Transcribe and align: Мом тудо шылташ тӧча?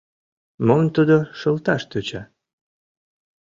Мом 0.65 0.83
тудо 0.95 1.15
шылташ 1.39 1.81
тӧча? 1.91 2.21